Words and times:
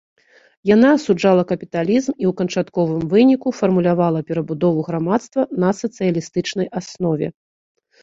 Яна 0.69 0.89
асуджала 0.97 1.43
капіталізм 1.51 2.11
і 2.21 2.25
ў 2.31 2.33
канчатковым 2.41 3.01
выніку 3.13 3.55
фармулявала 3.59 4.19
перабудову 4.33 4.79
грамадства 4.91 5.41
на 5.63 5.69
сацыялістычнай 5.85 6.67
аснове. 6.83 7.27